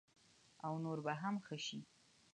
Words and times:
او 0.65 0.73
نور 0.83 0.99
به 1.05 1.13
هم 1.21 1.35
ښه 1.45 1.57
شي. 1.65 1.79